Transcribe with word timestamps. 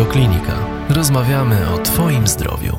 Radioklinika. 0.00 0.86
Rozmawiamy 0.88 1.74
o 1.74 1.78
Twoim 1.78 2.26
zdrowiu. 2.26 2.76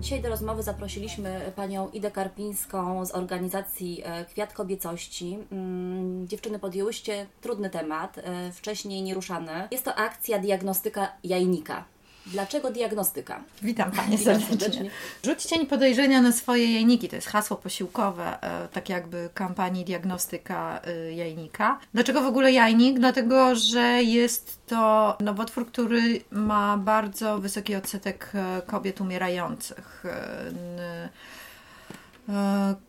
Dzisiaj 0.00 0.22
do 0.22 0.28
rozmowy 0.28 0.62
zaprosiliśmy 0.62 1.52
panią 1.56 1.90
Idę 1.90 2.10
Karpińską 2.10 3.06
z 3.06 3.14
organizacji 3.14 4.02
e, 4.04 4.24
Kwiat 4.24 4.52
Kobiecości. 4.52 5.38
Mm, 5.52 6.28
dziewczyny 6.28 6.58
podjęłyście 6.58 7.26
trudny 7.40 7.70
temat, 7.70 8.18
e, 8.18 8.52
wcześniej 8.52 9.02
nieruszany. 9.02 9.68
Jest 9.70 9.84
to 9.84 9.94
akcja 9.94 10.38
diagnostyka 10.38 11.08
jajnika. 11.24 11.84
Dlaczego 12.26 12.70
diagnostyka? 12.70 13.40
Witam 13.62 13.90
Panie 13.90 14.18
serdecznie. 14.18 14.58
serdecznie. 14.58 14.90
Rzuć 15.24 15.42
cień 15.42 15.66
podejrzenia 15.66 16.22
na 16.22 16.32
swoje 16.32 16.74
jajniki. 16.74 17.08
To 17.08 17.16
jest 17.16 17.28
hasło 17.28 17.56
posiłkowe, 17.56 18.42
e, 18.42 18.68
tak 18.68 18.88
jakby 18.88 19.30
kampanii 19.34 19.84
diagnostyka 19.84 20.80
e, 20.84 21.12
jajnika. 21.12 21.78
Dlaczego 21.94 22.20
w 22.20 22.26
ogóle 22.26 22.52
jajnik? 22.52 22.98
Dlatego, 22.98 23.54
że 23.54 24.02
jest 24.02 24.66
to 24.66 25.16
nowotwór, 25.20 25.66
który 25.66 26.20
ma 26.30 26.76
bardzo 26.76 27.38
wysoki 27.38 27.74
odsetek 27.74 28.32
e, 28.34 28.62
kobiet 28.66 29.00
umierających. 29.00 30.04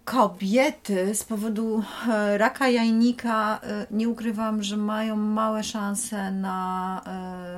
Kobiety 0.06 1.16
z 1.16 1.24
powodu 1.24 1.84
raka 2.38 2.70
jajnika, 2.70 3.60
nie 3.92 4.10
ukrywam, 4.10 4.64
że 4.64 4.78
mają 4.78 5.16
małe 5.16 5.64
szanse 5.64 6.32
na, 6.32 7.02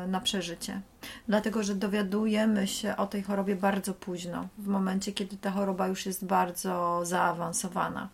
na 0.07 0.21
przeżycie. 0.21 0.81
Dlatego, 1.27 1.63
że 1.63 1.75
dowiadujemy 1.75 2.67
się 2.67 2.95
o 2.97 3.07
tej 3.07 3.23
chorobie 3.23 3.55
bardzo 3.55 3.93
późno, 3.93 4.47
w 4.57 4.67
momencie, 4.67 5.11
kiedy 5.11 5.37
ta 5.37 5.51
choroba 5.51 5.87
już 5.87 6.05
jest 6.05 6.25
bardzo 6.25 7.01
zaawansowana. 7.05 8.09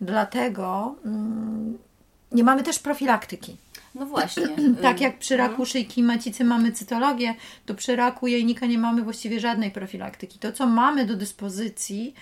Dlatego 0.00 0.94
mm, 1.04 1.78
nie 2.32 2.44
mamy 2.44 2.62
też 2.62 2.78
profilaktyki. 2.78 3.56
No 3.94 4.06
właśnie. 4.06 4.48
Tak 4.82 5.00
jak 5.00 5.18
przy 5.18 5.34
Mhm. 5.34 5.50
raku 5.50 5.66
szyjki 5.66 6.02
macicy 6.02 6.44
mamy 6.44 6.72
cytologię, 6.72 7.34
to 7.66 7.74
przy 7.74 7.96
raku 7.96 8.26
jajnika 8.26 8.66
nie 8.66 8.78
mamy 8.78 9.02
właściwie 9.02 9.40
żadnej 9.40 9.70
profilaktyki. 9.70 10.38
To, 10.38 10.52
co 10.52 10.66
mamy 10.66 11.06
do 11.06 11.16
dyspozycji, 11.16 12.14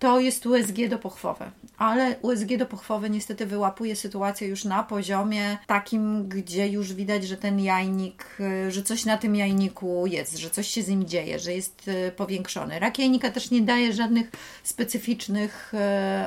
to 0.00 0.20
jest 0.20 0.46
USG 0.46 0.88
dopochwowe. 0.88 1.50
Ale 1.78 2.16
USG 2.22 2.56
dopochwowe 2.56 3.10
niestety 3.10 3.46
wyłapuje 3.46 3.96
sytuację 3.96 4.48
już 4.48 4.64
na 4.64 4.82
poziomie 4.82 5.58
takim, 5.66 6.28
gdzie 6.28 6.68
już 6.68 6.92
widać, 6.92 7.24
że 7.24 7.36
ten 7.36 7.60
jajnik, 7.60 8.26
y, 8.40 8.70
że 8.70 8.82
coś 8.82 9.04
na 9.04 9.16
tym 9.16 9.36
jajniku 9.36 10.06
jest, 10.06 10.38
że 10.38 10.50
coś 10.50 10.68
się 10.68 10.82
z 10.82 10.88
nim 10.88 11.04
dzieje, 11.04 11.38
że 11.38 11.54
jest 11.54 11.88
y, 11.88 12.12
powiększony. 12.16 12.78
Rak 12.78 12.98
jajnika 12.98 13.30
też 13.30 13.50
nie 13.50 13.62
daje 13.62 13.92
żadnych 13.92 14.30
specyficznych 14.62 15.72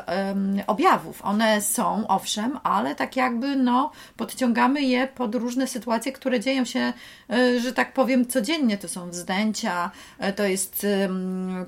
em, 0.06 0.62
objawów. 0.68 1.22
One 1.26 1.62
są, 1.62 2.08
owszem, 2.08 2.60
ale 2.64 2.96
tak 2.96 3.16
jakby 3.16 3.56
no, 3.56 3.92
podciągamy 4.18 4.82
je 4.82 5.08
pod 5.08 5.36
różne 5.36 5.68
sytuacje, 5.68 6.12
które 6.12 6.40
dzieją 6.40 6.66
się, 6.66 6.94
że 7.62 7.74
tak 7.74 7.94
powiem, 7.94 8.28
codziennie. 8.28 8.78
To 8.78 8.88
są 8.88 9.10
wzdęcia, 9.10 9.92
to 10.36 10.44
jest 10.44 10.88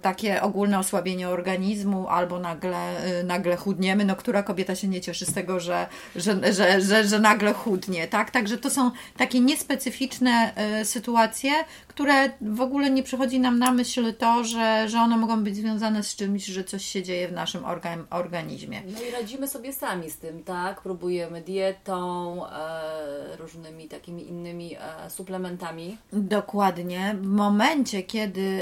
takie 0.01 0.41
ogólne 0.41 0.79
osłabienie 0.79 1.29
organizmu, 1.29 1.94
albo 2.09 2.39
nagle, 2.39 2.97
e, 2.97 3.23
nagle 3.23 3.55
chudniemy. 3.55 4.05
No, 4.05 4.15
która 4.15 4.43
kobieta 4.43 4.75
się 4.75 4.87
nie 4.87 5.01
cieszy 5.01 5.25
z 5.25 5.33
tego, 5.33 5.59
że, 5.59 5.87
że, 6.15 6.53
że, 6.53 6.81
że, 6.81 7.07
że 7.07 7.19
nagle 7.19 7.53
chudnie, 7.53 8.07
tak? 8.07 8.31
Także 8.31 8.57
to 8.57 8.69
są 8.69 8.91
takie 9.17 9.39
niespecyficzne 9.39 10.53
e, 10.55 10.85
sytuacje, 10.85 11.51
które 11.87 12.29
w 12.41 12.61
ogóle 12.61 12.89
nie 12.89 13.03
przychodzi 13.03 13.39
nam 13.39 13.59
na 13.59 13.71
myśl 13.71 14.13
to, 14.13 14.43
że, 14.43 14.89
że 14.89 14.99
one 14.99 15.17
mogą 15.17 15.43
być 15.43 15.55
związane 15.55 16.03
z 16.03 16.15
czymś, 16.15 16.45
że 16.45 16.63
coś 16.63 16.85
się 16.85 17.03
dzieje 17.03 17.27
w 17.27 17.31
naszym 17.31 17.63
orga- 17.63 18.03
organizmie. 18.09 18.81
No 18.85 19.01
i 19.09 19.11
radzimy 19.11 19.47
sobie 19.47 19.73
sami 19.73 20.09
z 20.09 20.17
tym, 20.17 20.43
tak? 20.43 20.81
Próbujemy 20.81 21.41
dietą, 21.41 22.41
e, 22.47 23.37
różnymi 23.37 23.87
takimi 23.87 24.29
innymi 24.29 24.75
e, 24.75 25.09
suplementami. 25.09 25.97
Dokładnie. 26.13 27.15
W 27.21 27.27
momencie, 27.27 28.03
kiedy 28.03 28.61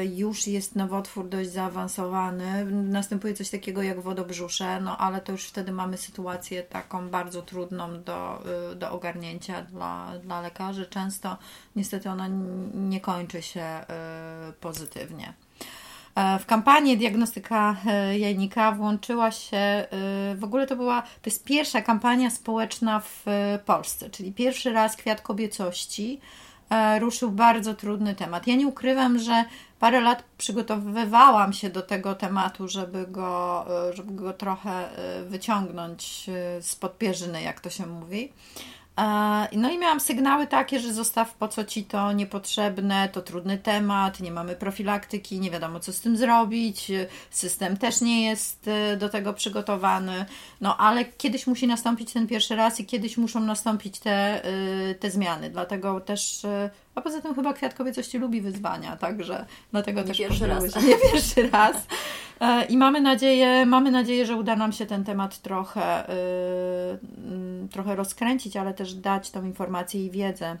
y, 0.00 0.06
już 0.06 0.46
jest 0.46 0.76
nowotwór 0.76 1.28
dość 1.28 1.50
zaawansowany, 1.50 2.64
następuje 2.72 3.34
coś 3.34 3.50
takiego 3.50 3.82
jak 3.82 4.00
wodobrzusze, 4.00 4.80
no 4.80 4.98
ale 4.98 5.20
to 5.20 5.32
już 5.32 5.44
wtedy 5.44 5.72
mamy 5.72 5.96
sytuację 5.98 6.62
taką 6.62 7.08
bardzo 7.08 7.42
trudną 7.42 8.02
do, 8.02 8.42
y, 8.72 8.74
do 8.76 8.90
ogarnięcia 8.90 9.62
dla, 9.62 10.12
dla 10.22 10.40
lekarzy. 10.40 10.86
Często 10.86 11.36
niestety 11.76 12.10
ona 12.10 12.28
nie 12.74 13.00
kończy 13.00 13.42
się 13.42 13.80
y, 14.48 14.52
pozytywnie. 14.52 15.34
E, 16.14 16.38
W 16.38 16.46
kampanię 16.46 16.96
diagnostyka 16.96 17.76
e, 17.86 18.18
jajnika 18.18 18.72
włączyła 18.72 19.30
się, 19.30 19.56
e, 19.56 19.86
w 20.34 20.44
ogóle 20.44 20.66
to 20.66 20.76
była, 20.76 21.02
to 21.02 21.30
jest 21.30 21.44
pierwsza 21.44 21.82
kampania 21.82 22.30
społeczna 22.30 23.00
w 23.00 23.24
Polsce, 23.64 24.10
czyli 24.10 24.32
pierwszy 24.32 24.72
raz 24.72 24.96
Kwiat 24.96 25.20
Kobiecości 25.20 26.20
ruszył 26.98 27.30
bardzo 27.30 27.74
trudny 27.74 28.14
temat. 28.14 28.46
Ja 28.46 28.56
nie 28.56 28.66
ukrywam, 28.66 29.18
że 29.18 29.44
parę 29.82 30.00
lat 30.00 30.24
przygotowywałam 30.38 31.52
się 31.52 31.70
do 31.70 31.82
tego 31.82 32.14
tematu, 32.14 32.68
żeby 32.68 33.06
go, 33.06 33.64
e, 33.88 33.96
żeby 33.96 34.12
go 34.12 34.32
trochę 34.32 34.70
e, 34.70 35.24
wyciągnąć 35.24 36.26
e, 36.28 36.62
spod 36.62 36.98
pierzyny, 36.98 37.42
jak 37.42 37.60
to 37.60 37.70
się 37.70 37.86
mówi. 37.86 38.32
No 39.52 39.70
i 39.70 39.78
miałam 39.78 40.00
sygnały 40.00 40.46
takie, 40.46 40.80
że 40.80 40.94
zostaw 40.94 41.34
po 41.34 41.48
co 41.48 41.64
ci 41.64 41.84
to 41.84 42.12
niepotrzebne, 42.12 43.08
to 43.08 43.22
trudny 43.22 43.58
temat, 43.58 44.20
nie 44.20 44.30
mamy 44.30 44.56
profilaktyki, 44.56 45.40
nie 45.40 45.50
wiadomo 45.50 45.80
co 45.80 45.92
z 45.92 46.00
tym 46.00 46.16
zrobić, 46.16 46.92
system 47.30 47.76
też 47.76 48.00
nie 48.00 48.26
jest 48.26 48.68
e, 48.68 48.96
do 48.96 49.08
tego 49.08 49.32
przygotowany, 49.32 50.24
no 50.60 50.76
ale 50.76 51.04
kiedyś 51.04 51.46
musi 51.46 51.66
nastąpić 51.66 52.12
ten 52.12 52.26
pierwszy 52.26 52.56
raz 52.56 52.80
i 52.80 52.86
kiedyś 52.86 53.16
muszą 53.16 53.40
nastąpić 53.40 53.98
te, 53.98 54.44
e, 54.44 54.94
te 54.94 55.10
zmiany, 55.10 55.50
dlatego 55.50 56.00
też, 56.00 56.44
e, 56.44 56.70
a 56.94 57.00
poza 57.00 57.20
tym 57.20 57.34
chyba 57.34 57.52
Kwiat 57.52 57.74
Kobiecości 57.74 58.18
lubi 58.18 58.40
wyzwania, 58.40 58.96
także 58.96 59.46
dlatego 59.70 60.00
Nie 60.00 60.06
też 60.06 60.18
pierwszy 60.18 60.46
raz. 60.46 60.76
Nie 60.86 60.96
pierwszy 61.12 61.50
raz. 61.50 61.76
E, 62.40 62.64
I 62.64 62.76
mamy 62.76 63.00
nadzieję, 63.00 63.66
mamy 63.66 63.90
nadzieję, 63.90 64.26
że 64.26 64.36
uda 64.36 64.56
nam 64.56 64.72
się 64.72 64.86
ten 64.86 65.04
temat 65.04 65.38
trochę, 65.38 66.08
y, 66.08 66.12
mm, 67.26 67.68
trochę 67.68 67.96
rozkręcić, 67.96 68.56
ale 68.56 68.74
też 68.74 68.94
dać 68.94 69.30
tą 69.30 69.44
informację 69.44 70.06
i 70.06 70.10
wiedzę 70.10 70.56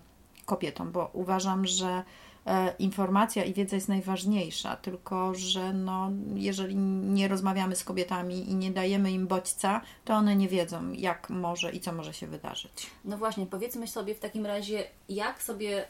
kobietom, 0.46 0.92
bo 0.92 1.10
uważam, 1.12 1.66
że 1.66 2.02
e, 2.46 2.74
informacja 2.78 3.44
i 3.44 3.54
wiedza 3.54 3.76
jest 3.76 3.88
najważniejsza, 3.88 4.76
tylko 4.76 5.34
że 5.34 5.72
no, 5.72 6.10
jeżeli 6.34 6.76
nie 6.76 7.28
rozmawiamy 7.28 7.76
z 7.76 7.84
kobietami 7.84 8.50
i 8.50 8.54
nie 8.54 8.70
dajemy 8.70 9.12
im 9.12 9.26
bodźca, 9.26 9.80
to 10.04 10.14
one 10.14 10.36
nie 10.36 10.48
wiedzą, 10.48 10.92
jak 10.92 11.30
może 11.30 11.72
i 11.72 11.80
co 11.80 11.92
może 11.92 12.14
się 12.14 12.26
wydarzyć. 12.26 12.90
No 13.04 13.16
właśnie, 13.16 13.46
powiedzmy 13.46 13.86
sobie 13.86 14.14
w 14.14 14.20
takim 14.20 14.46
razie, 14.46 14.84
jak 15.08 15.42
sobie 15.42 15.84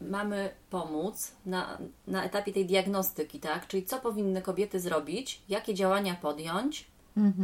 mamy 0.00 0.50
pomóc 0.70 1.32
na, 1.46 1.78
na 2.06 2.24
etapie 2.24 2.52
tej 2.52 2.66
diagnostyki, 2.66 3.40
tak? 3.40 3.66
Czyli 3.66 3.84
co 3.84 3.98
powinny 4.00 4.42
kobiety 4.42 4.80
zrobić, 4.80 5.40
jakie 5.48 5.74
działania 5.74 6.14
podjąć, 6.14 6.86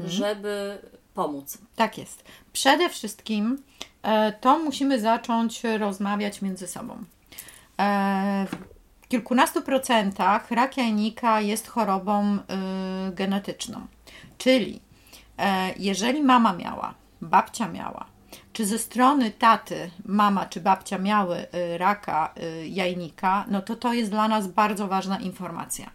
żeby 0.06 0.78
pomóc. 1.14 1.58
Tak 1.76 1.98
jest. 1.98 2.24
Przede 2.52 2.88
wszystkim 2.88 3.62
e, 4.02 4.32
to 4.32 4.58
musimy 4.58 5.00
zacząć 5.00 5.62
rozmawiać 5.78 6.42
między 6.42 6.66
sobą. 6.66 7.04
E, 7.80 8.46
W 9.02 9.08
kilkunastu 9.08 9.62
procentach 9.62 10.50
rak 10.50 10.76
jajnika 10.76 11.40
jest 11.40 11.68
chorobą 11.68 12.36
y, 12.36 12.38
genetyczną. 13.14 13.86
Czyli 14.38 14.80
e, 15.38 15.74
jeżeli 15.78 16.22
mama 16.22 16.52
miała, 16.52 16.94
babcia 17.20 17.68
miała, 17.68 18.06
czy 18.52 18.66
ze 18.66 18.78
strony 18.78 19.30
taty 19.30 19.90
mama 20.04 20.46
czy 20.46 20.60
babcia 20.60 20.98
miały 20.98 21.36
y, 21.38 21.78
raka 21.78 22.34
y, 22.62 22.68
jajnika, 22.68 23.44
no 23.48 23.62
to 23.62 23.76
to 23.76 23.92
jest 23.92 24.10
dla 24.10 24.28
nas 24.28 24.48
bardzo 24.48 24.88
ważna 24.88 25.18
informacja. 25.18 25.90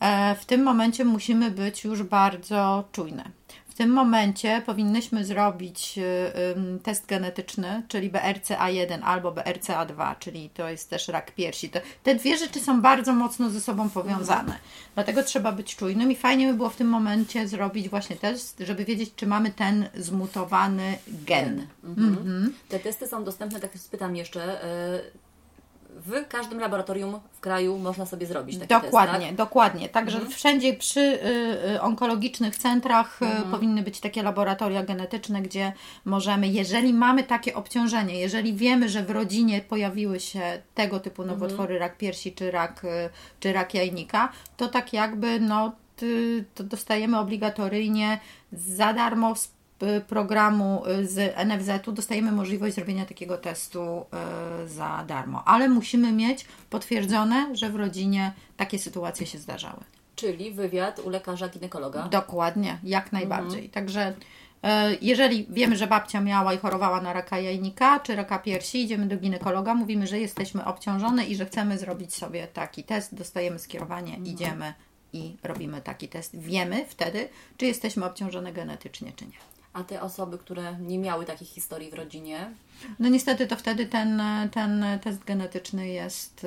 E, 0.00 0.34
W 0.34 0.44
tym 0.44 0.62
momencie 0.62 1.04
musimy 1.04 1.50
być 1.50 1.84
już 1.84 2.02
bardzo 2.02 2.84
czujne. 2.92 3.24
W 3.74 3.76
tym 3.76 3.90
momencie 3.90 4.62
powinnyśmy 4.66 5.24
zrobić 5.24 5.98
y, 5.98 6.80
test 6.82 7.06
genetyczny, 7.06 7.82
czyli 7.88 8.10
BRCA1 8.10 8.98
albo 9.02 9.32
BRCA2, 9.32 10.14
czyli 10.18 10.50
to 10.50 10.68
jest 10.68 10.90
też 10.90 11.08
rak 11.08 11.34
piersi. 11.34 11.70
Te 12.02 12.14
dwie 12.14 12.36
rzeczy 12.36 12.60
są 12.60 12.80
bardzo 12.82 13.12
mocno 13.12 13.50
ze 13.50 13.60
sobą 13.60 13.90
powiązane. 13.90 14.58
Dlatego 14.94 15.22
trzeba 15.22 15.52
być 15.52 15.76
czujnym 15.76 16.12
i 16.12 16.16
fajnie 16.16 16.46
by 16.46 16.54
było 16.54 16.70
w 16.70 16.76
tym 16.76 16.88
momencie 16.88 17.48
zrobić 17.48 17.88
właśnie 17.88 18.16
test, 18.16 18.62
żeby 18.66 18.84
wiedzieć, 18.84 19.10
czy 19.16 19.26
mamy 19.26 19.50
ten 19.50 19.88
zmutowany 19.94 20.98
gen. 21.08 21.66
Mhm. 21.84 22.54
Te 22.68 22.78
testy 22.78 23.06
są 23.06 23.24
dostępne, 23.24 23.60
tak 23.60 23.78
spytam 23.78 24.16
jeszcze, 24.16 24.64
y, 24.64 25.24
w 26.04 26.28
każdym 26.28 26.60
laboratorium 26.60 27.20
w 27.32 27.40
kraju 27.40 27.78
można 27.78 28.06
sobie 28.06 28.26
zrobić 28.26 28.58
taki 28.58 28.68
Dokładnie, 28.68 29.18
test, 29.18 29.28
tak? 29.28 29.34
dokładnie. 29.36 29.88
Także 29.88 30.26
wszędzie 30.26 30.74
przy 30.74 31.00
y, 31.00 31.70
y, 31.74 31.80
onkologicznych 31.80 32.56
centrach 32.56 33.20
y, 33.22 33.50
powinny 33.50 33.82
być 33.82 34.00
takie 34.00 34.22
laboratoria 34.22 34.82
genetyczne, 34.82 35.42
gdzie 35.42 35.72
możemy, 36.04 36.48
jeżeli 36.48 36.94
mamy 36.94 37.22
takie 37.22 37.54
obciążenie, 37.54 38.20
jeżeli 38.20 38.54
wiemy, 38.54 38.88
że 38.88 39.02
w 39.02 39.10
rodzinie 39.10 39.60
pojawiły 39.60 40.20
się 40.20 40.62
tego 40.74 41.00
typu 41.00 41.24
nowotwory, 41.24 41.78
rak 41.78 41.96
piersi 41.98 42.32
czy 42.32 42.50
rak, 42.50 42.84
y, 42.84 43.10
czy 43.40 43.52
rak 43.52 43.74
jajnika, 43.74 44.32
to 44.56 44.68
tak 44.68 44.92
jakby 44.92 45.40
no, 45.40 45.72
to 46.54 46.64
dostajemy 46.64 47.18
obligatoryjnie 47.18 48.18
za 48.52 48.92
darmo 48.92 49.34
programu 50.06 50.82
y, 50.86 51.06
z 51.06 51.36
NFZ-u 51.46 51.92
dostajemy 51.92 52.32
możliwość 52.32 52.74
zrobienia 52.74 53.06
takiego 53.06 53.38
testu 53.38 54.06
y, 54.64 54.68
za 54.68 55.04
darmo, 55.08 55.42
ale 55.46 55.68
musimy 55.68 56.12
mieć 56.12 56.46
potwierdzone, 56.70 57.56
że 57.56 57.70
w 57.70 57.76
rodzinie 57.76 58.32
takie 58.56 58.78
sytuacje 58.78 59.26
się 59.26 59.38
zdarzały. 59.38 59.80
Czyli 60.16 60.52
wywiad 60.52 60.98
u 60.98 61.10
lekarza 61.10 61.48
ginekologa. 61.48 62.08
Dokładnie, 62.08 62.78
jak 62.82 63.12
najbardziej. 63.12 63.68
Także 63.68 64.14
e, 64.62 64.94
jeżeli 65.00 65.46
wiemy, 65.50 65.76
że 65.76 65.86
babcia 65.86 66.20
miała 66.20 66.54
i 66.54 66.58
chorowała 66.58 67.00
na 67.00 67.12
raka 67.12 67.38
jajnika 67.38 68.00
czy 68.00 68.16
raka 68.16 68.38
piersi, 68.38 68.82
idziemy 68.82 69.06
do 69.06 69.16
ginekologa, 69.16 69.74
mówimy, 69.74 70.06
że 70.06 70.18
jesteśmy 70.20 70.64
obciążone 70.64 71.24
i 71.24 71.36
że 71.36 71.46
chcemy 71.46 71.78
zrobić 71.78 72.14
sobie 72.14 72.46
taki 72.46 72.84
test, 72.84 73.14
dostajemy 73.14 73.58
skierowanie, 73.58 74.18
idziemy 74.24 74.74
i 75.12 75.36
robimy 75.42 75.80
taki 75.80 76.08
test. 76.08 76.36
Wiemy 76.38 76.84
wtedy, 76.88 77.28
czy 77.56 77.66
jesteśmy 77.66 78.04
obciążone 78.04 78.52
genetycznie, 78.52 79.12
czy 79.16 79.26
nie. 79.26 79.53
A 79.74 79.84
te 79.84 80.02
osoby, 80.02 80.38
które 80.38 80.76
nie 80.80 80.98
miały 80.98 81.24
takich 81.24 81.48
historii 81.48 81.90
w 81.90 81.94
rodzinie, 81.94 82.50
No 82.98 83.08
niestety 83.08 83.46
to 83.46 83.56
wtedy 83.56 83.86
ten, 83.86 84.22
ten 84.52 84.84
test 85.02 85.24
genetyczny 85.24 85.88
jest, 85.88 86.46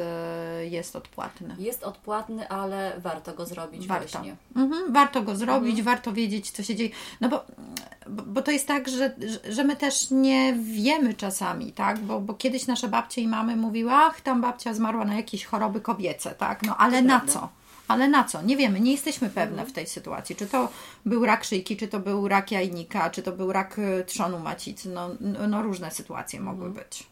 e, 0.59 0.65
jest 0.67 0.95
odpłatny. 0.95 1.55
jest 1.59 1.83
odpłatny, 1.83 2.49
ale 2.49 2.93
warto 2.97 3.33
go 3.33 3.45
zrobić 3.45 3.87
Warto. 3.87 4.07
właśnie. 4.19 4.35
Mhm, 4.55 4.93
warto 4.93 5.21
go 5.23 5.35
zrobić, 5.35 5.81
warto 5.81 6.13
wiedzieć, 6.13 6.51
co 6.51 6.63
się 6.63 6.75
dzieje. 6.75 6.89
No 7.21 7.29
bo, 7.29 7.45
bo, 8.07 8.41
to 8.41 8.51
jest 8.51 8.67
tak, 8.67 8.89
że, 8.89 9.15
że- 9.49 9.63
my 9.63 9.75
też 9.75 10.11
nie 10.11 10.53
wiemy 10.53 11.13
czasami, 11.13 11.71
tak? 11.71 11.99
Bo, 11.99 12.21
bo 12.21 12.33
kiedyś 12.33 12.67
nasze 12.67 12.87
babcie 12.87 13.21
i 13.21 13.27
mamy 13.27 13.55
mówiły, 13.55 13.91
ach, 13.93 14.21
tam 14.21 14.41
babcia 14.41 14.73
zmarła 14.73 15.05
na 15.05 15.15
jakieś 15.15 15.45
choroby 15.45 15.81
kobiece, 15.81 16.31
tak? 16.31 16.63
No 16.63 16.77
ale 16.77 17.01
na 17.01 17.21
co? 17.27 17.49
Ale 17.87 18.07
na 18.07 18.23
co? 18.23 18.41
Nie 18.41 18.57
wiemy, 18.57 18.79
nie 18.79 18.91
jesteśmy 18.91 19.29
pewne 19.29 19.65
w 19.65 19.71
tej 19.71 19.87
sytuacji. 19.87 20.35
Czy 20.35 20.47
to 20.47 20.69
był 21.05 21.25
rak 21.25 21.43
szyjki, 21.43 21.77
czy 21.77 21.87
to 21.87 21.99
był 21.99 22.27
rak 22.27 22.51
jajnika, 22.51 23.09
czy 23.09 23.23
to 23.23 23.31
był 23.31 23.53
rak 23.53 23.79
y, 23.79 24.03
trzonu 24.05 24.39
macicy. 24.39 24.89
No, 24.89 25.09
no, 25.47 25.61
różne 25.61 25.91
sytuacje 25.91 26.39
mogły 26.39 26.69
być. 26.69 27.07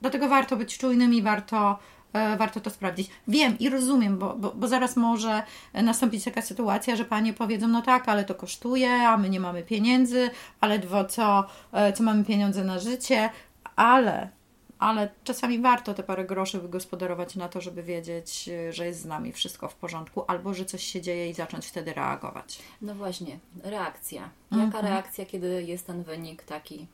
Dlatego 0.00 0.28
warto 0.28 0.56
być 0.56 0.78
czujnym 0.78 1.14
i 1.14 1.22
warto, 1.22 1.78
e, 2.12 2.36
warto 2.36 2.60
to 2.60 2.70
sprawdzić. 2.70 3.10
Wiem 3.28 3.58
i 3.58 3.68
rozumiem, 3.68 4.18
bo, 4.18 4.36
bo, 4.36 4.52
bo 4.54 4.68
zaraz 4.68 4.96
może 4.96 5.42
nastąpić 5.74 6.24
taka 6.24 6.42
sytuacja, 6.42 6.96
że 6.96 7.04
panie 7.04 7.32
powiedzą, 7.32 7.68
no 7.68 7.82
tak, 7.82 8.08
ale 8.08 8.24
to 8.24 8.34
kosztuje, 8.34 9.08
a 9.08 9.16
my 9.16 9.30
nie 9.30 9.40
mamy 9.40 9.62
pieniędzy, 9.62 10.30
ale 10.60 10.78
dwo, 10.78 11.04
co, 11.04 11.46
e, 11.72 11.92
co 11.92 12.02
mamy 12.02 12.24
pieniądze 12.24 12.64
na 12.64 12.78
życie, 12.78 13.30
ale, 13.76 14.28
ale 14.78 15.08
czasami 15.24 15.58
warto 15.58 15.94
te 15.94 16.02
parę 16.02 16.24
groszy 16.24 16.60
wygospodarować 16.60 17.36
na 17.36 17.48
to, 17.48 17.60
żeby 17.60 17.82
wiedzieć, 17.82 18.50
że 18.70 18.86
jest 18.86 19.00
z 19.00 19.04
nami 19.04 19.32
wszystko 19.32 19.68
w 19.68 19.74
porządku, 19.74 20.24
albo 20.26 20.54
że 20.54 20.64
coś 20.64 20.84
się 20.84 21.00
dzieje 21.00 21.30
i 21.30 21.34
zacząć 21.34 21.66
wtedy 21.66 21.92
reagować. 21.92 22.58
No 22.82 22.94
właśnie, 22.94 23.38
reakcja. 23.62 24.30
Jaka 24.50 24.64
Mhm. 24.64 24.86
reakcja, 24.86 25.26
kiedy 25.26 25.62
jest 25.62 25.86
ten 25.86 26.02
wynik 26.02 26.42
taki, 26.42 26.86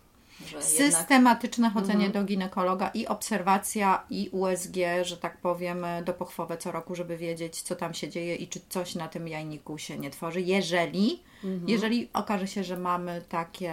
że 0.47 0.57
jednak... 0.57 0.63
Systematyczne 0.65 1.71
chodzenie 1.71 2.11
do 2.11 2.25
ginekologa 2.25 2.89
i 2.89 3.07
obserwacja 3.07 4.05
i 4.11 4.29
USG, 4.33 4.77
że 5.03 5.17
tak 5.17 5.39
powiem, 5.39 5.87
do 6.05 6.15
pochwowę 6.15 6.57
co 6.57 6.73
roku, 6.73 6.95
żeby 6.95 7.17
wiedzieć, 7.17 7.63
co 7.63 7.77
tam 7.77 7.95
się 7.95 8.09
dzieje 8.09 8.37
i 8.37 8.49
czy 8.49 8.61
coś 8.69 8.95
na 8.95 9.09
tym 9.09 9.29
jajniku 9.29 9.79
się 9.79 9.99
nie 9.99 10.11
tworzy, 10.11 10.41
jeżeli, 10.41 11.23
jeżeli 11.67 12.09
okaże 12.13 12.47
się, 12.47 12.65
że 12.65 12.77
mamy 12.77 13.23
takie 13.29 13.73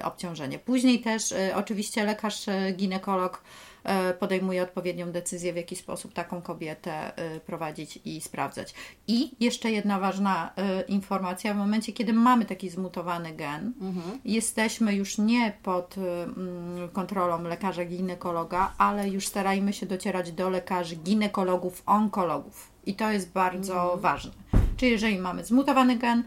y, 0.00 0.04
obciążenie. 0.04 0.58
Później 0.58 1.00
też 1.00 1.32
y, 1.32 1.54
oczywiście 1.54 2.04
lekarz 2.04 2.48
y, 2.48 2.74
ginekolog 2.76 3.42
podejmuje 4.18 4.62
odpowiednią 4.62 5.12
decyzję, 5.12 5.52
w 5.52 5.56
jaki 5.56 5.76
sposób 5.76 6.12
taką 6.12 6.42
kobietę 6.42 7.12
prowadzić 7.46 7.98
i 8.04 8.20
sprawdzać. 8.20 8.74
I 9.06 9.30
jeszcze 9.40 9.70
jedna 9.70 9.98
ważna 9.98 10.52
informacja, 10.88 11.54
w 11.54 11.56
momencie, 11.56 11.92
kiedy 11.92 12.12
mamy 12.12 12.44
taki 12.44 12.70
zmutowany 12.70 13.32
gen, 13.32 13.72
jesteśmy 14.24 14.94
już 14.94 15.18
nie 15.18 15.52
pod 15.62 15.96
mm, 15.98 16.88
kontrolą 16.88 17.42
lekarza 17.42 17.84
ginekologa, 17.84 18.74
ale 18.78 19.08
już 19.08 19.26
starajmy 19.26 19.72
się 19.72 19.86
docierać 19.86 20.32
do 20.32 20.50
lekarzy 20.50 20.96
ginekologów, 20.96 21.82
onkologów. 21.86 22.70
I 22.86 22.94
to 22.94 23.10
jest 23.10 23.32
bardzo 23.32 23.98
ważne. 24.00 24.32
Czyli 24.76 24.92
jeżeli 24.92 25.18
mamy 25.18 25.44
zmutowany 25.44 25.96
gen, 25.96 26.24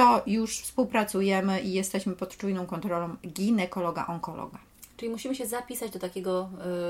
to 0.00 0.22
już 0.26 0.58
współpracujemy 0.58 1.60
i 1.60 1.72
jesteśmy 1.72 2.16
pod 2.16 2.36
czujną 2.36 2.66
kontrolą 2.66 3.16
ginekologa, 3.26 4.06
onkologa. 4.06 4.58
Czyli 4.96 5.12
musimy 5.12 5.34
się 5.34 5.46
zapisać 5.46 5.90
do 5.90 5.98
takiego 5.98 6.48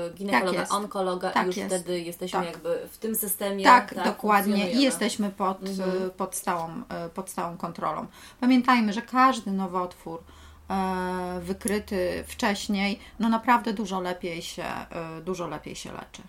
y, 0.09 0.13
ginekologa, 0.13 0.59
jest. 0.59 0.71
onkologa 0.71 1.29
Tak 1.31 1.43
i 1.43 1.47
już 1.47 1.57
jest. 1.57 1.75
wtedy 1.75 1.99
jesteśmy 1.99 2.39
Tak. 2.39 2.47
jakby 2.47 2.79
w 2.91 2.97
tym 2.97 3.15
systemie. 3.15 3.63
Tak, 3.63 3.95
dokładnie. 4.05 4.71
I 4.71 4.81
jesteśmy 4.81 5.29
pod, 5.29 5.63
y, 5.63 6.09
pod, 6.17 6.35
stałą, 6.35 6.69
y, 7.05 7.09
pod 7.09 7.29
stałą 7.29 7.57
kontrolą. 7.57 8.07
Pamiętajmy, 8.39 8.93
że 8.93 9.01
każdy 9.01 9.51
nowotwór 9.51 10.19
e, 10.69 11.39
wykryty 11.41 12.23
wcześniej, 12.27 12.99
no 13.19 13.29
naprawdę 13.29 13.73
dużo 13.73 13.99
lepiej 14.01 14.41
się, 14.41 14.65
y, 15.19 15.21
dużo 15.21 15.47
lepiej 15.47 15.75
się 15.75 15.91
leczy. 15.91 16.21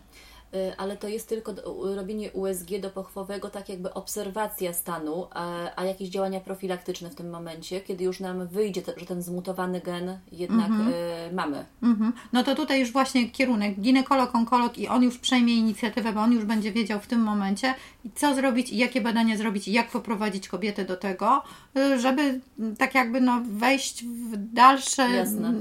Y, 0.54 0.76
Ale 0.76 0.96
to 0.96 1.08
jest 1.08 1.28
tylko 1.28 1.54
robienie 1.96 2.32
USG 2.32 2.69
dopochwowego, 2.81 3.50
tak 3.50 3.69
jakby 3.69 3.94
obserwacja 3.94 4.72
stanu, 4.72 5.26
a, 5.31 5.70
a 5.76 5.84
jakieś 5.84 6.08
działania 6.08 6.40
profilaktyczne 6.40 7.10
w 7.10 7.14
tym 7.14 7.31
momencie, 7.31 7.81
kiedy 7.81 8.04
już 8.04 8.20
nam 8.20 8.46
wyjdzie, 8.46 8.82
że 8.96 9.06
ten 9.06 9.22
zmutowany 9.22 9.81
gen 9.81 10.19
jednak 10.32 10.70
y, 10.70 11.34
mamy. 11.34 11.64
Mhm. 11.82 12.12
No 12.32 12.44
to 12.44 12.54
tutaj 12.54 12.81
już 12.81 12.93
właśnie 12.93 13.31
kierunek 13.31 13.81
ginekolog, 13.81 14.34
onkolog 14.34 14.78
i 14.78 14.88
on 14.88 15.02
już 15.02 15.19
przejmie 15.19 15.54
inicjatywę, 15.54 16.12
bo 16.12 16.20
on 16.20 16.32
już 16.32 16.44
będzie 16.44 16.72
wiedział 16.72 17.00
w 17.00 17.06
tym 17.06 17.20
momencie, 17.20 17.75
co 18.14 18.34
zrobić 18.34 18.70
i 18.70 18.76
jakie 18.76 19.00
badania 19.00 19.37
zrobić 19.37 19.69
i 19.69 19.72
jak 19.72 19.90
poprowadzić 19.90 20.48
kobietę 20.48 20.84
do 20.84 20.96
tego, 20.96 21.43
y, 21.76 22.00
żeby 22.00 22.40
tak 22.78 22.94
jakby 22.94 23.20
no 23.20 23.43
wejść 23.44 24.05
w 24.05 24.37
dalsze 24.37 25.10
Jasne, 25.10 25.52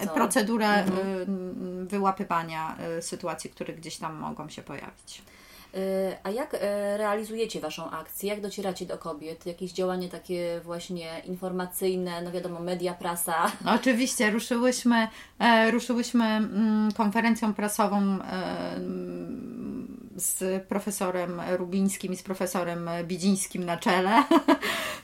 e, 0.00 0.06
procedurę 0.06 0.84
y, 0.86 0.90
wyłapywania 1.86 2.76
sytuacji, 3.00 3.50
które 3.50 3.74
gdzieś 3.74 3.96
tam 3.96 4.16
mogą 4.16 4.39
się 4.48 4.62
pojawić. 4.62 5.22
Y, 5.74 6.16
A 6.22 6.30
jak 6.30 6.54
y, 6.54 6.58
realizujecie 6.96 7.60
Waszą 7.60 7.90
akcję? 7.90 8.30
Jak 8.30 8.40
docieracie 8.40 8.86
do 8.86 8.98
kobiet? 8.98 9.46
Jakieś 9.46 9.72
działania 9.72 10.08
takie 10.08 10.60
właśnie 10.64 11.22
informacyjne, 11.24 12.22
no 12.22 12.32
wiadomo, 12.32 12.60
media, 12.60 12.94
prasa. 12.94 13.52
No, 13.64 13.72
oczywiście, 13.72 14.30
ruszyłyśmy, 14.30 15.08
e, 15.38 15.70
ruszyłyśmy 15.70 16.24
mm, 16.24 16.92
konferencją 16.92 17.54
prasową 17.54 18.18
e, 18.22 18.76
z 20.20 20.64
profesorem 20.64 21.40
Rubińskim 21.56 22.12
i 22.12 22.16
z 22.16 22.22
profesorem 22.22 22.90
Bidzińskim 23.04 23.64
na 23.64 23.76
czele. 23.76 24.24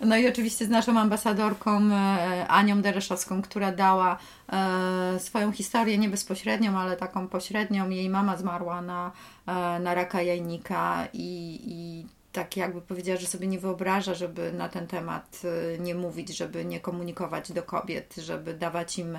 No 0.00 0.16
i 0.16 0.28
oczywiście 0.28 0.66
z 0.66 0.68
naszą 0.68 0.98
ambasadorką 0.98 1.80
e, 1.92 2.48
Anią 2.48 2.82
Dereszowską, 2.82 3.42
która 3.42 3.72
dała 3.72 4.18
e, 4.52 5.18
swoją 5.20 5.52
historię, 5.52 5.98
nie 5.98 6.08
bezpośrednią, 6.08 6.78
ale 6.78 6.96
taką 6.96 7.28
pośrednią. 7.28 7.88
Jej 7.88 8.08
mama 8.08 8.36
zmarła 8.36 8.82
na, 8.82 9.12
e, 9.46 9.52
na 9.78 9.94
raka 9.94 10.22
jajnika 10.22 11.08
i, 11.12 11.60
i 11.64 12.06
tak 12.32 12.56
jakby 12.56 12.80
powiedziała, 12.80 13.20
że 13.20 13.26
sobie 13.26 13.46
nie 13.46 13.58
wyobraża, 13.58 14.14
żeby 14.14 14.52
na 14.52 14.68
ten 14.68 14.86
temat 14.86 15.42
nie 15.78 15.94
mówić, 15.94 16.36
żeby 16.36 16.64
nie 16.64 16.80
komunikować 16.80 17.52
do 17.52 17.62
kobiet, 17.62 18.14
żeby 18.18 18.54
dawać 18.54 18.98
im, 18.98 19.18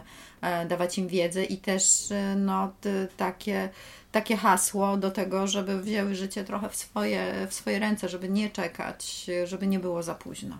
dawać 0.69 0.97
im 0.97 1.07
wiedzę 1.07 1.43
i 1.43 1.57
też 1.57 1.83
no, 2.35 2.71
takie, 3.17 3.69
takie 4.17 4.37
hasło 4.37 4.97
do 4.97 5.11
tego, 5.11 5.47
żeby 5.47 5.81
wzięły 5.81 6.15
życie 6.15 6.43
trochę 6.43 6.69
w 6.69 6.75
swoje, 6.75 7.47
w 7.49 7.53
swoje 7.53 7.79
ręce, 7.79 8.09
żeby 8.09 8.29
nie 8.29 8.49
czekać, 8.49 9.29
żeby 9.45 9.67
nie 9.67 9.79
było 9.79 10.03
za 10.03 10.15
późno. 10.15 10.57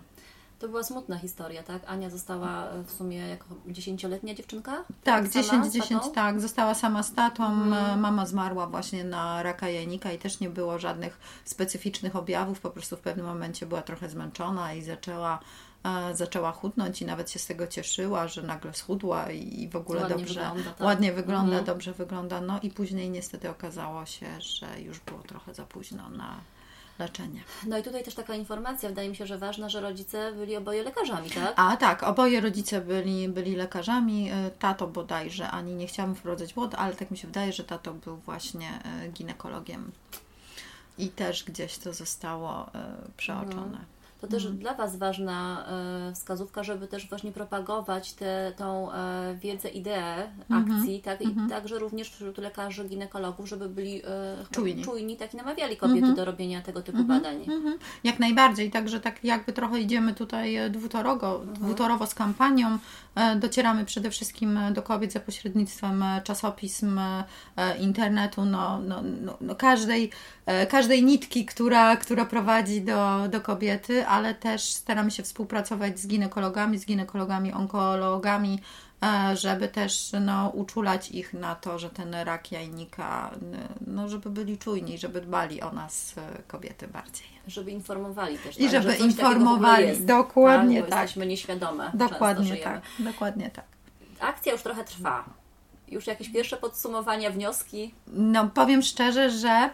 To 0.58 0.68
była 0.68 0.82
smutna 0.82 1.18
historia, 1.18 1.62
tak? 1.62 1.82
Ania 1.86 2.10
została 2.10 2.68
w 2.86 2.92
sumie 2.92 3.16
jako 3.18 3.46
dziesięcioletnia 3.66 4.34
dziewczynka? 4.34 4.84
Tak, 5.04 5.28
sama 5.28 5.44
10, 5.44 5.66
z 5.66 5.72
10, 5.72 5.88
tatą? 6.02 6.12
tak. 6.12 6.40
Została 6.40 6.74
sama 6.74 7.02
z 7.02 7.14
tatą. 7.14 7.44
e, 7.74 7.96
Mama 7.96 8.26
zmarła 8.26 8.66
właśnie 8.66 9.04
na 9.04 9.42
raka 9.42 9.68
jajnika 9.68 10.12
i 10.12 10.18
też 10.18 10.40
nie 10.40 10.50
było 10.50 10.78
żadnych 10.78 11.18
specyficznych 11.44 12.16
objawów. 12.16 12.60
Po 12.60 12.70
prostu 12.70 12.96
w 12.96 13.00
pewnym 13.00 13.26
momencie 13.26 13.66
była 13.66 13.82
trochę 13.82 14.08
zmęczona 14.08 14.74
i 14.74 14.82
zaczęła, 14.82 15.38
zaczęła 16.12 16.52
chudnąć 16.52 17.02
i 17.02 17.06
nawet 17.06 17.30
się 17.30 17.38
z 17.38 17.46
tego 17.46 17.66
cieszyła, 17.66 18.28
że 18.28 18.42
nagle 18.42 18.74
schudła 18.74 19.30
i 19.30 19.68
w 19.68 19.76
ogóle 19.76 20.00
Ładnie 20.00 20.16
dobrze 20.16 20.34
wygląda, 20.40 20.70
tak. 20.70 20.80
ładnie 20.86 21.12
wygląda, 21.12 21.44
Mhm. 21.56 21.64
dobrze 21.64 21.92
wygląda. 21.92 22.40
No 22.40 22.60
i 22.62 22.70
później 22.70 23.10
niestety 23.10 23.50
okazało 23.50 24.06
się, 24.06 24.40
że 24.40 24.80
już 24.80 25.00
było 25.00 25.18
trochę 25.22 25.54
za 25.54 25.64
późno 25.66 26.10
na 26.10 26.36
leczenie. 26.98 27.40
No 27.66 27.78
i 27.78 27.82
tutaj 27.82 28.04
też 28.04 28.14
taka 28.14 28.34
informacja, 28.34 28.88
wydaje 28.88 29.08
mi 29.08 29.16
się, 29.16 29.26
że 29.26 29.38
ważna, 29.38 29.68
że 29.68 29.80
rodzice 29.80 30.32
byli 30.32 30.56
oboje 30.56 30.82
lekarzami, 30.82 31.30
tak? 31.30 31.52
A 31.56 31.76
tak, 31.76 32.02
oboje 32.02 32.40
rodzice 32.40 32.80
byli, 32.80 33.28
byli 33.28 33.56
lekarzami. 33.56 34.30
e, 34.30 34.50
Tato 34.50 34.86
bodajże, 34.86 35.50
ani 35.50 35.74
nie 35.74 35.86
chciałam 35.86 36.14
wprowadzać 36.14 36.54
błąd, 36.54 36.74
ale 36.74 36.94
tak 36.94 37.10
mi 37.10 37.16
się 37.18 37.26
wydaje, 37.28 37.52
że 37.52 37.64
tato 37.64 37.94
był 37.94 38.16
właśnie 38.16 38.68
e, 39.04 39.08
ginekologiem. 39.08 39.92
I 40.98 41.08
też 41.08 41.44
gdzieś 41.44 41.78
to 41.78 41.92
zostało 41.94 42.66
e, 42.74 42.96
przeoczone. 43.16 43.78
To 44.20 44.26
też 44.26 44.42
mhm. 44.42 44.58
dla 44.58 44.74
Was 44.74 44.96
ważna 44.96 45.66
e, 46.10 46.14
wskazówka, 46.14 46.62
żeby 46.62 46.88
też 46.88 47.08
właśnie 47.08 47.32
propagować 47.32 48.12
tę 48.12 48.52
tą 48.56 48.92
e, 48.92 49.34
wiedzę, 49.40 49.68
ideę 49.68 50.28
mhm. 50.50 50.78
akcji, 50.78 51.00
tak, 51.02 51.22
i 51.22 51.34
także 51.48 51.78
również 51.78 52.10
wśród 52.10 52.38
lekarzy, 52.38 52.88
ginekologów, 52.88 53.48
żeby 53.48 53.68
byli 53.68 54.02
czujni, 54.50 54.84
czujni 54.84 55.16
tak? 55.16 55.34
I 55.34 55.36
namawiali 55.36 55.76
kobiety 55.76 56.14
do 56.14 56.24
robienia 56.24 56.62
tego 56.62 56.82
typu 56.82 57.04
badań. 57.04 57.46
Jak 58.04 58.18
najbardziej, 58.18 58.70
także 58.70 59.00
tak 59.00 59.24
jakby 59.24 59.52
trochę 59.52 59.80
idziemy 59.80 60.14
tutaj 60.14 60.70
dwutorowo, 60.70 61.38
dwutorowo 61.38 62.06
z 62.06 62.14
kampanią, 62.14 62.78
docieramy 63.36 63.84
przede 63.84 64.10
wszystkim 64.10 64.58
do 64.72 64.82
kobiet 64.82 65.12
za 65.12 65.20
pośrednictwem 65.20 66.04
czasopism, 66.24 67.00
internetu, 67.80 68.44
no, 68.44 68.78
no, 68.78 69.02
no, 69.02 69.36
no 69.40 69.54
każdej, 69.54 70.10
każdej 70.68 71.04
nitki, 71.04 71.44
która, 71.44 71.96
która 71.96 72.24
prowadzi 72.24 72.82
do, 72.82 73.28
do 73.28 73.40
kobiety, 73.40 74.07
ale 74.08 74.34
też 74.34 74.62
staramy 74.62 75.10
się 75.10 75.22
współpracować 75.22 76.00
z 76.00 76.06
ginekologami, 76.06 76.78
z 76.78 76.86
ginekologami, 76.86 77.52
onkologami, 77.52 78.60
e, 79.02 79.36
żeby 79.36 79.68
też 79.68 80.12
no, 80.20 80.48
uczulać 80.48 81.10
ich 81.10 81.32
na 81.32 81.54
to, 81.54 81.78
że 81.78 81.90
ten 81.90 82.14
rak 82.14 82.52
jajnika, 82.52 83.30
no, 83.86 84.08
żeby 84.08 84.30
byli 84.30 84.58
czujni, 84.58 84.98
żeby 84.98 85.20
dbali 85.20 85.62
o 85.62 85.72
nas 85.72 86.14
e, 86.18 86.42
kobiety 86.42 86.88
bardziej. 86.88 87.26
Żeby 87.46 87.70
informowali 87.70 88.38
też. 88.38 88.58
I 88.58 88.62
tak, 88.62 88.70
żeby 88.72 88.96
informowali, 88.96 89.86
jest, 89.86 90.04
dokładnie 90.04 90.80
tak. 90.80 90.90
tak. 90.90 91.00
Jesteśmy 91.02 91.26
nieświadome. 91.26 91.90
Dokładnie 91.94 92.56
tak, 92.56 92.82
dokładnie 92.98 93.50
tak. 93.50 93.64
Akcja 94.20 94.52
już 94.52 94.62
trochę 94.62 94.84
trwa. 94.84 95.24
Już 95.88 96.06
jakieś 96.06 96.28
pierwsze 96.28 96.56
podsumowania, 96.56 97.30
wnioski? 97.30 97.94
No, 98.06 98.50
powiem 98.54 98.82
szczerze, 98.82 99.30
że 99.30 99.70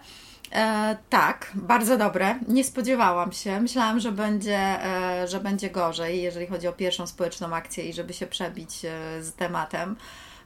E, 0.52 0.96
tak, 1.10 1.52
bardzo 1.54 1.96
dobre. 1.98 2.38
Nie 2.48 2.64
spodziewałam 2.64 3.32
się. 3.32 3.60
Myślałam, 3.60 4.00
że 4.00 4.12
będzie, 4.12 4.58
e, 4.58 5.28
że 5.28 5.40
będzie 5.40 5.70
gorzej, 5.70 6.22
jeżeli 6.22 6.46
chodzi 6.46 6.68
o 6.68 6.72
pierwszą 6.72 7.06
społeczną 7.06 7.54
akcję 7.54 7.84
i 7.84 7.92
żeby 7.92 8.12
się 8.12 8.26
przebić 8.26 8.84
e, 8.84 9.22
z 9.22 9.34
tematem. 9.34 9.96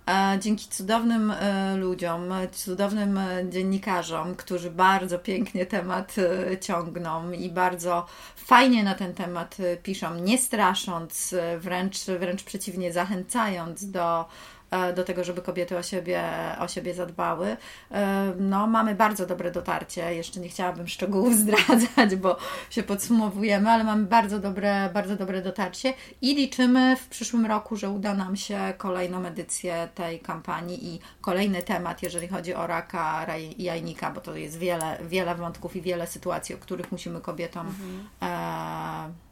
E, 0.08 0.38
dzięki 0.40 0.68
cudownym 0.68 1.30
e, 1.30 1.76
ludziom, 1.76 2.32
cudownym 2.52 3.20
dziennikarzom, 3.48 4.34
którzy 4.34 4.70
bardzo 4.70 5.18
pięknie 5.18 5.66
temat 5.66 6.14
e, 6.18 6.58
ciągną 6.58 7.32
i 7.32 7.50
bardzo 7.50 8.06
fajnie 8.36 8.84
na 8.84 8.94
ten 8.94 9.14
temat 9.14 9.56
piszą, 9.82 10.14
nie 10.14 10.38
strasząc, 10.38 11.34
wręcz, 11.58 12.04
wręcz 12.04 12.42
przeciwnie, 12.42 12.92
zachęcając 12.92 13.90
do 13.90 14.24
E, 14.24 14.57
do 14.96 15.04
tego, 15.04 15.24
żeby 15.24 15.42
kobiety 15.42 15.78
o 15.78 15.82
siebie, 15.82 16.22
o 16.58 16.68
siebie 16.68 16.94
zadbały. 16.94 17.56
E, 17.90 18.32
no, 18.38 18.66
mamy 18.66 18.94
bardzo 18.94 19.26
dobre 19.26 19.50
dotarcie. 19.50 20.14
Jeszcze 20.14 20.40
nie 20.40 20.48
chciałabym 20.48 20.88
szczegółów 20.88 21.36
zdradzać, 21.42 22.16
bo 22.16 22.36
się 22.70 22.82
podsumowujemy, 22.82 23.70
ale 23.70 23.84
mamy 23.84 24.06
bardzo 24.06 24.38
dobre, 24.38 24.90
bardzo 24.94 25.16
dobre 25.16 25.42
dotarcie 25.42 25.94
i 26.22 26.34
liczymy 26.34 26.96
w 26.96 27.08
przyszłym 27.08 27.46
roku, 27.46 27.76
że 27.76 27.90
uda 27.90 28.14
nam 28.14 28.36
się 28.36 28.58
kolejną 28.78 29.24
edycję 29.24 29.88
tej 29.94 30.20
kampanii 30.20 30.94
i 30.94 31.00
kolejny 31.20 31.62
temat, 31.62 32.02
jeżeli 32.02 32.28
chodzi 32.28 32.54
o 32.54 32.66
raka 32.66 33.26
jajnika, 33.58 34.10
bo 34.10 34.20
to 34.20 34.36
jest 34.36 34.58
wiele, 34.58 34.98
wiele 35.08 35.34
wątków 35.34 35.76
i 35.76 35.82
wiele 35.82 36.06
sytuacji, 36.06 36.54
o 36.54 36.58
których 36.58 36.92
musimy 36.92 37.20
kobietom 37.20 37.66
mhm. 37.66 38.08
e, 38.22 39.28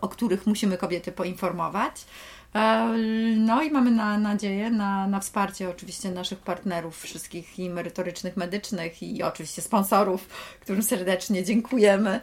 o 0.00 0.08
których 0.08 0.46
musimy 0.46 0.78
kobiety 0.78 1.12
poinformować. 1.12 2.04
E, 2.54 2.88
no 3.36 3.62
i 3.62 3.70
mamy 3.70 3.90
na, 3.90 4.18
nadzieję 4.18 4.70
na, 4.70 5.06
na 5.06 5.20
wsparcie 5.20 5.70
oczywiście 5.70 6.10
naszych 6.10 6.38
partnerów 6.38 7.00
wszystkich 7.00 7.58
i 7.58 7.70
merytorycznych, 7.70 8.36
medycznych 8.36 9.02
i 9.02 9.22
oczywiście 9.22 9.62
sponsorów, 9.62 10.28
którym 10.60 10.82
serdecznie 10.82 11.44
dziękujemy 11.44 12.20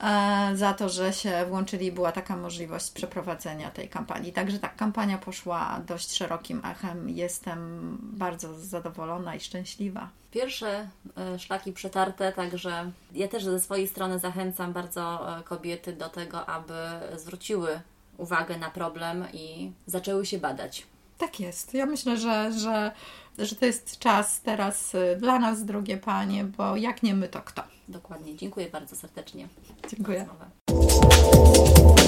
e, 0.00 0.50
za 0.54 0.74
to, 0.74 0.88
że 0.88 1.12
się 1.12 1.46
włączyli. 1.48 1.92
Była 1.92 2.12
taka 2.12 2.36
możliwość 2.36 2.90
przeprowadzenia 2.90 3.70
tej 3.70 3.88
kampanii. 3.88 4.32
Także 4.32 4.58
tak, 4.58 4.76
kampania 4.76 5.18
poszła 5.18 5.80
dość 5.86 6.16
szerokim 6.16 6.62
echem. 6.64 7.08
Jestem 7.08 7.98
bardzo 8.00 8.54
zadowolona 8.60 9.34
i 9.34 9.40
szczęśliwa. 9.40 10.08
Pierwsze 10.30 10.88
e, 11.16 11.38
szlaki 11.38 11.72
przetarte, 11.72 12.32
także 12.32 12.90
ja 13.12 13.28
też 13.28 13.44
ze 13.44 13.60
swojej 13.60 13.88
strony 13.88 14.18
zachęcam 14.18 14.72
bardzo 14.72 15.26
kobiety 15.44 15.92
do 15.92 16.08
tego, 16.08 16.46
aby 16.46 16.74
zwróciły 17.16 17.80
uwagę 18.18 18.58
na 18.58 18.70
problem 18.70 19.24
i 19.32 19.72
zaczęły 19.86 20.26
się 20.26 20.38
badać. 20.38 20.86
Tak 21.18 21.40
jest. 21.40 21.74
Ja 21.74 21.86
myślę, 21.86 22.16
że, 22.16 22.52
że, 22.52 22.92
że 23.38 23.56
to 23.56 23.66
jest 23.66 23.98
czas 23.98 24.40
teraz 24.40 24.94
y, 24.94 25.16
dla 25.20 25.38
nas, 25.38 25.64
drogie 25.64 25.96
panie, 25.96 26.44
bo 26.44 26.76
jak 26.76 27.02
nie 27.02 27.14
my, 27.14 27.28
to 27.28 27.42
kto? 27.42 27.62
Dokładnie. 27.88 28.36
Dziękuję 28.36 28.70
bardzo 28.70 28.96
serdecznie. 28.96 29.48
Dziękuję. 29.90 30.26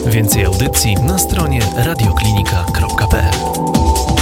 Więcej 0.06 0.44
audycji 0.44 0.94
na 0.94 1.18
stronie 1.18 1.60
radioklinika.pl 1.76 4.15